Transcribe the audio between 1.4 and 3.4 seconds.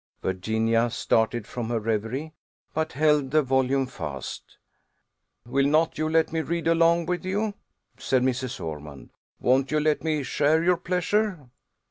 from her reverie, but held